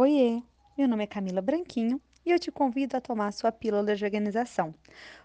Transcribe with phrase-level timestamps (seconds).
[0.00, 0.40] Oiê,
[0.76, 4.72] meu nome é Camila Branquinho e eu te convido a tomar sua pílula de organização,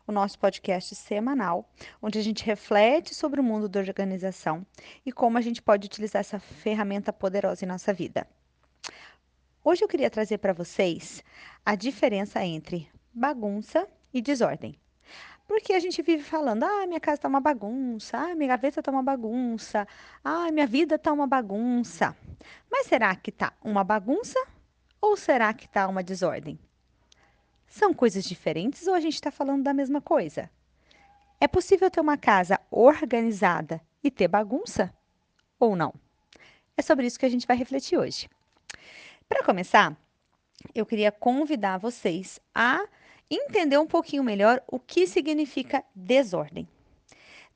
[0.08, 1.70] o nosso podcast semanal,
[2.02, 4.66] onde a gente reflete sobre o mundo da organização
[5.06, 8.26] e como a gente pode utilizar essa ferramenta poderosa em nossa vida.
[9.64, 11.24] Hoje eu queria trazer para vocês
[11.64, 14.76] a diferença entre bagunça e desordem.
[15.48, 18.92] Porque a gente vive falando, ah, minha casa está uma bagunça, ah, minha gaveta está
[18.92, 19.88] uma bagunça,
[20.24, 22.18] ah, minha vida está uma bagunça.
[22.72, 24.40] Mas será que está uma bagunça
[25.04, 26.58] ou será que está uma desordem?
[27.68, 30.50] São coisas diferentes ou a gente está falando da mesma coisa?
[31.42, 34.96] É possível ter uma casa organizada e ter bagunça?
[35.60, 35.94] Ou não?
[36.78, 38.30] É sobre isso que a gente vai refletir hoje.
[39.28, 39.94] Para começar,
[40.74, 42.88] eu queria convidar vocês a
[43.30, 46.66] entender um pouquinho melhor o que significa desordem.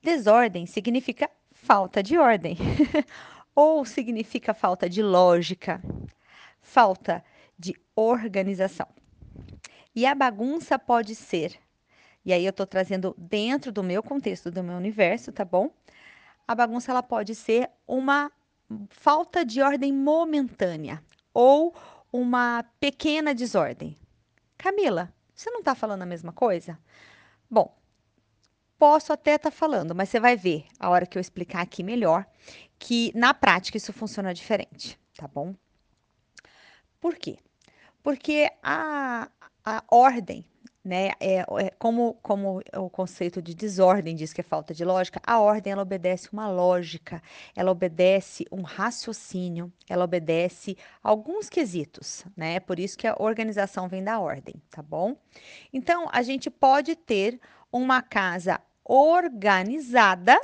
[0.02, 2.58] Desordem significa falta de ordem,
[3.56, 5.82] ou significa falta de lógica,
[6.60, 7.24] falta
[7.58, 8.86] de organização.
[9.94, 11.58] E a bagunça pode ser,
[12.24, 15.70] e aí eu estou trazendo dentro do meu contexto, do meu universo, tá bom?
[16.46, 18.30] A bagunça ela pode ser uma
[18.90, 21.02] falta de ordem momentânea
[21.34, 21.74] ou
[22.12, 23.96] uma pequena desordem.
[24.56, 26.78] Camila, você não está falando a mesma coisa?
[27.50, 27.74] Bom,
[28.78, 31.82] posso até estar tá falando, mas você vai ver, a hora que eu explicar aqui
[31.82, 32.26] melhor,
[32.78, 35.54] que na prática isso funciona diferente, tá bom?
[37.00, 37.38] Por quê?
[38.08, 39.28] Porque a,
[39.62, 40.42] a ordem,
[40.82, 45.20] né, é, é, como, como o conceito de desordem diz que é falta de lógica,
[45.26, 47.22] a ordem ela obedece uma lógica,
[47.54, 52.60] ela obedece um raciocínio, ela obedece alguns quesitos, né?
[52.60, 55.14] Por isso que a organização vem da ordem, tá bom?
[55.70, 57.38] Então, a gente pode ter
[57.70, 60.40] uma casa organizada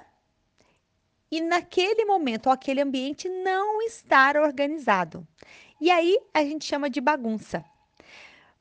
[1.30, 5.26] e naquele momento, aquele ambiente não estar organizado.
[5.84, 7.62] E aí a gente chama de bagunça.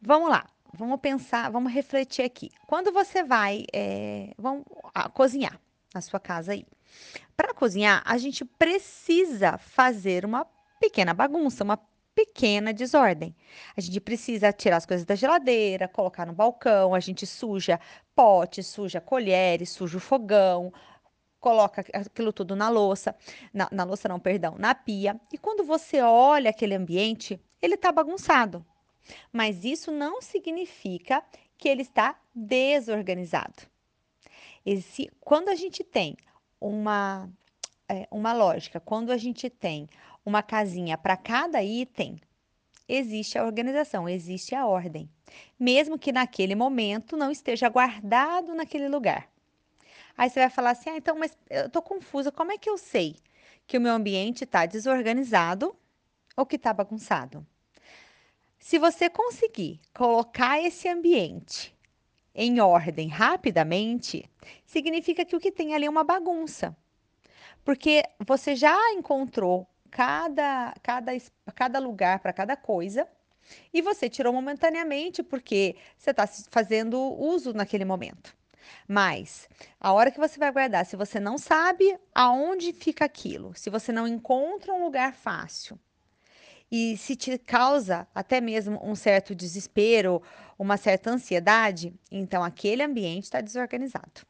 [0.02, 2.52] Vamos lá, vamos pensar, vamos refletir aqui.
[2.68, 5.58] Quando você vai é, vamos, a, cozinhar
[5.96, 6.66] na sua casa aí.
[7.38, 10.46] Para cozinhar, a gente precisa fazer uma
[10.82, 11.80] pequena bagunça, uma
[12.14, 13.34] pequena desordem.
[13.78, 17.80] A gente precisa tirar as coisas da geladeira, colocar no balcão, a gente suja
[18.14, 20.74] pote, suja colheres, suja o fogão,
[21.44, 23.14] coloca aquilo tudo na louça,
[23.54, 25.20] na, na louça não, perdão, na pia.
[25.32, 28.66] E quando você olha aquele ambiente, ele está bagunçado.
[29.30, 31.22] Mas isso não significa
[31.58, 33.64] que ele está desorganizado.
[34.66, 36.16] Esse, quando a gente tem
[36.62, 37.30] uma,
[37.90, 39.90] é, uma lógica, quando a gente tem
[40.26, 42.16] uma casinha para cada item,
[42.88, 45.10] existe a organização, existe a ordem.
[45.60, 49.33] Mesmo que naquele momento não esteja guardado naquele lugar.
[50.18, 52.78] Aí você vai falar assim: ah, então, mas eu tô confusa, como é que eu
[52.78, 53.16] sei
[53.66, 55.76] que o meu ambiente está desorganizado
[56.36, 57.46] ou que está bagunçado?
[58.60, 61.76] Se você conseguir colocar esse ambiente
[62.34, 64.30] em ordem rapidamente,
[64.66, 66.76] significa que o que tem ali é uma bagunça.
[67.64, 71.12] Porque você já encontrou cada, cada,
[71.54, 73.08] cada lugar para cada coisa
[73.74, 78.36] e você tirou momentaneamente porque você está fazendo uso naquele momento.
[78.88, 79.48] Mas
[79.80, 83.92] a hora que você vai guardar, se você não sabe aonde fica aquilo, se você
[83.92, 85.80] não encontra um lugar fácil,
[86.72, 90.24] e se te causa até mesmo um certo desespero,
[90.58, 94.26] uma certa ansiedade, então aquele ambiente está desorganizado.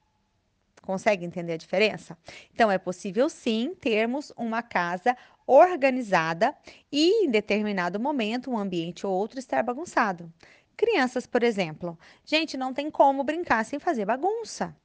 [0.82, 2.18] Consegue entender a diferença?
[2.54, 5.16] Então, é possível sim termos uma casa
[5.48, 6.54] organizada
[6.92, 10.30] e, em determinado momento, um ambiente ou outro estar bagunçado.
[10.76, 11.98] Crianças, por exemplo.
[12.26, 14.76] Gente, não tem como brincar sem fazer bagunça.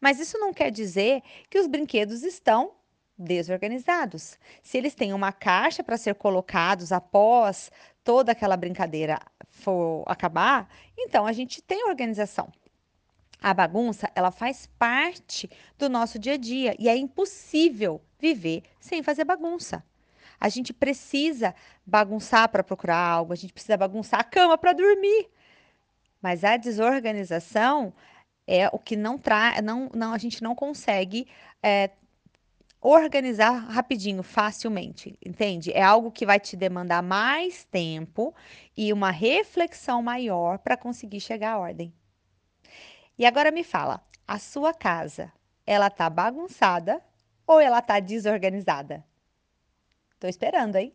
[0.00, 2.72] Mas isso não quer dizer que os brinquedos estão
[3.18, 4.38] desorganizados.
[4.62, 7.70] Se eles têm uma caixa para ser colocados após
[8.02, 12.52] toda aquela brincadeira for acabar, então a gente tem organização.
[13.40, 19.02] A bagunça, ela faz parte do nosso dia a dia e é impossível viver sem
[19.02, 19.84] fazer bagunça.
[20.38, 21.54] A gente precisa
[21.86, 25.28] bagunçar para procurar algo, a gente precisa bagunçar a cama para dormir.
[26.22, 27.92] Mas a desorganização
[28.46, 31.26] é o que não traz, não, não, a gente não consegue
[31.62, 31.90] é,
[32.80, 35.72] organizar rapidinho, facilmente, entende?
[35.72, 38.34] É algo que vai te demandar mais tempo
[38.76, 41.92] e uma reflexão maior para conseguir chegar à ordem.
[43.18, 45.32] E agora me fala, a sua casa,
[45.66, 47.02] ela tá bagunçada
[47.46, 49.04] ou ela tá desorganizada?
[50.18, 50.92] Tô esperando, hein?